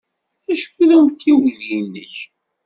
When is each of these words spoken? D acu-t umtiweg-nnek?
D 0.45 0.47
acu-t 0.53 0.91
umtiweg-nnek? 0.97 2.15